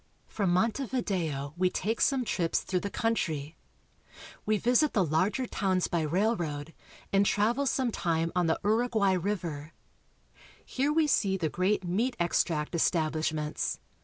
[0.25, 3.55] From Montevideo we take some trips through the country.
[4.47, 6.73] We visit the larger towns by railroad
[7.13, 9.73] and travel some time on the Uruguay river.
[10.65, 13.79] Here we see the great meat extract establishments.